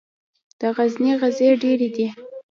[0.59, 2.07] د غزني غزې ډیرې دي